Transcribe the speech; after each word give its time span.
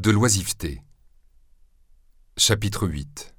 De 0.00 0.10
l'oisiveté. 0.10 0.80
Chapitre 2.38 2.88
8 2.88 3.34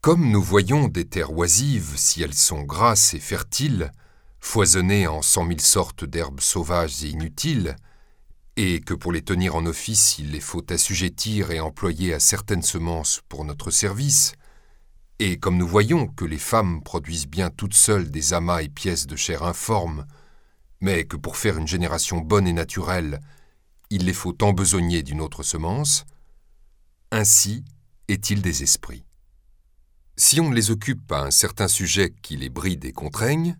Comme 0.00 0.32
nous 0.32 0.42
voyons 0.42 0.88
des 0.88 1.04
terres 1.04 1.32
oisives, 1.32 1.92
si 1.94 2.24
elles 2.24 2.34
sont 2.34 2.64
grasses 2.64 3.14
et 3.14 3.20
fertiles, 3.20 3.92
foisonnées 4.40 5.06
en 5.06 5.22
cent 5.22 5.44
mille 5.44 5.60
sortes 5.60 6.04
d'herbes 6.04 6.40
sauvages 6.40 7.04
et 7.04 7.10
inutiles, 7.10 7.76
et 8.56 8.80
que 8.80 8.92
pour 8.92 9.12
les 9.12 9.22
tenir 9.22 9.54
en 9.54 9.64
office 9.66 10.18
il 10.18 10.32
les 10.32 10.40
faut 10.40 10.66
assujettir 10.68 11.52
et 11.52 11.60
employer 11.60 12.12
à 12.12 12.18
certaines 12.18 12.62
semences 12.62 13.20
pour 13.28 13.44
notre 13.44 13.70
service, 13.70 14.32
et 15.20 15.38
comme 15.38 15.56
nous 15.56 15.68
voyons 15.68 16.08
que 16.08 16.24
les 16.24 16.38
femmes 16.38 16.82
produisent 16.82 17.28
bien 17.28 17.50
toutes 17.50 17.74
seules 17.74 18.10
des 18.10 18.34
amas 18.34 18.62
et 18.62 18.68
pièces 18.68 19.06
de 19.06 19.14
chair 19.14 19.44
informes, 19.44 20.06
mais 20.80 21.04
que 21.04 21.16
pour 21.16 21.36
faire 21.36 21.56
une 21.56 21.68
génération 21.68 22.18
bonne 22.18 22.48
et 22.48 22.52
naturelle, 22.52 23.20
il 23.90 24.04
les 24.04 24.12
faut 24.12 24.36
embesogner 24.42 25.02
d'une 25.02 25.20
autre 25.20 25.42
semence, 25.42 26.04
ainsi 27.10 27.64
est-il 28.08 28.42
des 28.42 28.62
esprits. 28.62 29.04
Si 30.16 30.40
on 30.40 30.50
ne 30.50 30.54
les 30.54 30.70
occupe 30.70 31.10
à 31.12 31.22
un 31.22 31.30
certain 31.30 31.68
sujet 31.68 32.12
qui 32.22 32.36
les 32.36 32.50
bride 32.50 32.84
et 32.84 32.92
contraigne, 32.92 33.56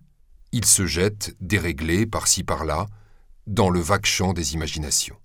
ils 0.51 0.65
se 0.65 0.85
jettent, 0.85 1.35
déréglés 1.39 2.05
par-ci 2.05 2.43
par-là, 2.43 2.87
dans 3.47 3.69
le 3.69 3.79
vague 3.79 4.05
champ 4.05 4.33
des 4.33 4.53
imaginations. 4.53 5.17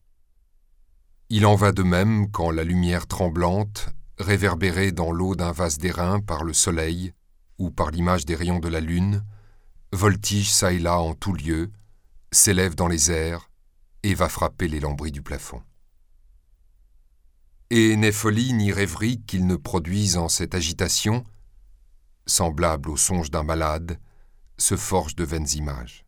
Il 1.30 1.46
en 1.46 1.56
va 1.56 1.72
de 1.72 1.82
même 1.82 2.30
quand 2.30 2.50
la 2.50 2.64
lumière 2.64 3.06
tremblante, 3.06 3.88
réverbérée 4.18 4.92
dans 4.92 5.10
l'eau 5.10 5.34
d'un 5.34 5.52
vase 5.52 5.78
d'airain 5.78 6.20
par 6.20 6.44
le 6.44 6.52
soleil 6.52 7.12
ou 7.58 7.70
par 7.70 7.90
l'image 7.90 8.24
des 8.24 8.34
rayons 8.34 8.60
de 8.60 8.68
la 8.68 8.80
lune, 8.80 9.24
voltige 9.92 10.52
çà 10.52 10.72
et 10.72 10.78
là 10.78 11.00
en 11.00 11.14
tout 11.14 11.32
lieu, 11.32 11.70
s'élève 12.30 12.74
dans 12.74 12.88
les 12.88 13.10
airs, 13.10 13.50
et 14.04 14.14
va 14.14 14.28
frapper 14.28 14.68
les 14.68 14.80
lambris 14.80 15.12
du 15.12 15.22
plafond. 15.22 15.62
Et 17.70 17.96
n'est 17.96 18.12
folie 18.12 18.52
ni 18.52 18.70
rêverie 18.70 19.22
qu'il 19.22 19.46
ne 19.46 19.56
produise 19.56 20.18
en 20.18 20.28
cette 20.28 20.54
agitation, 20.54 21.24
semblable 22.26 22.90
au 22.90 22.98
songe 22.98 23.30
d'un 23.30 23.42
malade, 23.42 23.98
se 24.58 24.76
forge 24.76 25.16
de 25.16 25.24
vaines 25.24 25.48
images. 25.54 26.04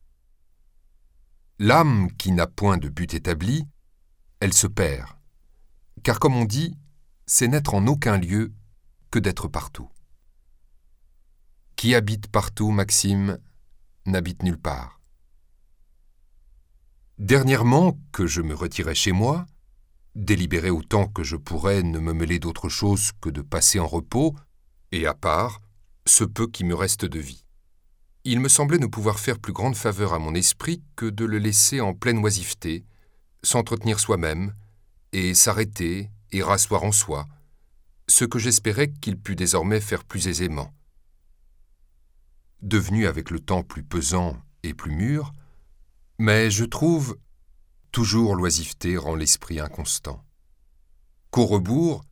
L'âme 1.59 2.13
qui 2.19 2.33
n'a 2.33 2.47
point 2.47 2.77
de 2.77 2.91
but 2.91 3.15
établi, 3.15 3.67
elle 4.41 4.53
se 4.53 4.67
perd, 4.67 5.09
car 6.03 6.21
comme 6.21 6.37
on 6.37 6.45
dit, 6.45 6.77
c'est 7.25 7.49
n'être 7.49 7.73
en 7.73 7.87
aucun 7.87 8.19
lieu 8.19 8.53
que 9.11 9.19
d'être 9.19 9.49
partout. 9.49 9.89
Qui 11.77 11.95
habite 11.95 12.29
partout, 12.29 12.71
Maxime, 12.71 13.39
n'habite 14.05 14.43
nulle 14.43 14.61
part. 14.61 15.01
Dernièrement, 17.19 17.99
que 18.13 18.27
je 18.27 18.43
me 18.43 18.55
retirais 18.55 18.95
chez 18.95 19.13
moi, 19.13 19.47
délibérer 20.15 20.69
autant 20.69 21.07
que 21.07 21.23
je 21.23 21.37
pourrais 21.37 21.83
ne 21.83 21.99
me 21.99 22.13
mêler 22.13 22.39
d'autre 22.39 22.69
chose 22.69 23.13
que 23.23 23.31
de 23.31 23.41
passer 23.41 23.81
en 23.81 23.87
repos, 23.87 24.35
et 24.93 25.07
à 25.07 25.15
part, 25.15 25.63
ce 26.05 26.25
peu 26.25 26.47
qui 26.47 26.63
me 26.63 26.75
reste 26.75 27.07
de 27.07 27.19
vie. 27.19 27.47
Il 28.25 28.41
me 28.41 28.51
semblait 28.51 28.79
ne 28.79 28.87
pouvoir 28.87 29.19
faire 29.19 29.39
plus 29.39 29.55
grande 29.55 29.77
faveur 29.77 30.13
à 30.13 30.19
mon 30.19 30.35
esprit 30.35 30.83
que 30.95 31.07
de 31.07 31.25
le 31.25 31.39
laisser 31.39 31.81
en 31.81 31.95
pleine 31.95 32.19
oisiveté, 32.19 32.85
s'entretenir 33.43 33.99
soi-même, 33.99 34.55
et 35.13 35.33
s'arrêter 35.33 36.11
et 36.33 36.43
rasseoir 36.43 36.85
en 36.85 36.93
soi, 36.93 37.27
ce 38.09 38.27
que 38.27 38.39
j'espérais 38.39 38.93
qu'il 38.93 39.19
pût 39.19 39.37
désormais 39.37 39.81
faire 39.81 40.05
plus 40.05 40.29
aisément. 40.29 40.75
Devenu 42.61 43.07
avec 43.07 43.31
le 43.31 43.41
temps 43.41 43.63
plus 43.63 43.83
pesant 43.83 44.37
et 44.63 44.75
plus 44.75 44.91
mûr, 44.91 45.33
mais 46.19 46.51
je 46.51 46.65
trouve 46.65 47.19
toujours 47.93 48.37
l'oisiveté 48.37 48.97
rend 48.97 49.15
l'esprit 49.15 49.61
inconstant. 49.61 50.25
Qu'au 51.31 51.47
rebours, 51.47 52.05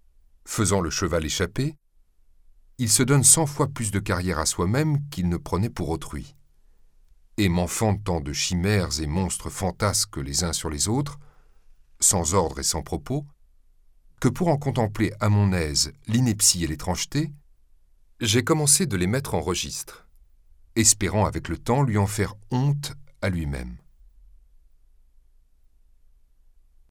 faisant 0.46 0.80
le 0.80 0.90
cheval 0.90 1.24
échapper, 1.24 1.76
il 2.78 2.90
se 2.90 3.02
donne 3.02 3.24
cent 3.24 3.46
fois 3.46 3.68
plus 3.68 3.90
de 3.90 4.00
carrière 4.00 4.38
à 4.38 4.46
soi-même 4.46 5.08
qu'il 5.08 5.28
ne 5.28 5.36
prenait 5.36 5.70
pour 5.70 5.90
autrui. 5.90 6.34
Et 7.36 7.48
m'enfante 7.48 8.04
tant 8.04 8.20
de 8.20 8.32
chimères 8.32 9.00
et 9.00 9.06
monstres 9.06 9.50
fantasques 9.50 10.16
les 10.16 10.44
uns 10.44 10.52
sur 10.52 10.70
les 10.70 10.88
autres, 10.88 11.18
sans 12.00 12.34
ordre 12.34 12.58
et 12.60 12.64
sans 12.64 12.82
propos, 12.82 13.24
que 14.20 14.28
pour 14.28 14.48
en 14.48 14.56
contempler 14.56 15.12
à 15.20 15.28
mon 15.28 15.52
aise 15.52 15.92
l'ineptie 16.06 16.64
et 16.64 16.66
l'étrangeté, 16.66 17.32
j'ai 18.20 18.44
commencé 18.44 18.86
de 18.86 18.96
les 18.96 19.06
mettre 19.06 19.34
en 19.34 19.40
registre, 19.40 20.08
espérant 20.76 21.26
avec 21.26 21.48
le 21.48 21.58
temps 21.58 21.82
lui 21.82 21.98
en 21.98 22.06
faire 22.06 22.34
honte 22.50 22.94
à 23.22 23.28
lui-même. 23.28 23.76